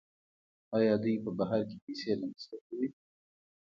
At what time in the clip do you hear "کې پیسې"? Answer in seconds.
1.69-2.11